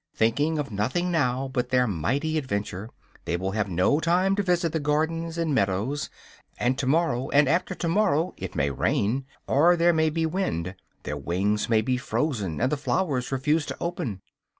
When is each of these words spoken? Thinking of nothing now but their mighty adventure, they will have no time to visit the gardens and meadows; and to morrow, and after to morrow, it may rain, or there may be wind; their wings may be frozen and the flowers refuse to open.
Thinking 0.15 0.57
of 0.57 0.71
nothing 0.71 1.11
now 1.11 1.47
but 1.47 1.69
their 1.69 1.85
mighty 1.85 2.35
adventure, 2.39 2.89
they 3.25 3.37
will 3.37 3.51
have 3.51 3.69
no 3.69 3.99
time 3.99 4.35
to 4.35 4.41
visit 4.41 4.71
the 4.73 4.79
gardens 4.79 5.37
and 5.37 5.53
meadows; 5.53 6.09
and 6.57 6.75
to 6.79 6.87
morrow, 6.87 7.29
and 7.29 7.47
after 7.47 7.75
to 7.75 7.87
morrow, 7.87 8.33
it 8.35 8.55
may 8.55 8.71
rain, 8.71 9.25
or 9.45 9.75
there 9.77 9.93
may 9.93 10.09
be 10.09 10.25
wind; 10.25 10.73
their 11.03 11.17
wings 11.17 11.69
may 11.69 11.81
be 11.81 11.97
frozen 11.97 12.59
and 12.59 12.71
the 12.71 12.77
flowers 12.77 13.31
refuse 13.31 13.63
to 13.67 13.77
open. 13.79 14.21